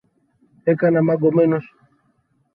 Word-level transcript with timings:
έκανα 0.63 1.01
μαγκωμένος. 1.03 1.75